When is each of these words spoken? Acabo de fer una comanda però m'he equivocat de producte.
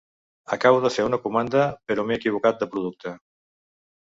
Acabo 0.55 0.79
de 0.85 0.89
fer 0.95 1.05
una 1.09 1.19
comanda 1.25 1.67
però 1.91 2.07
m'he 2.07 2.19
equivocat 2.23 2.61
de 2.65 2.69
producte. 2.73 3.15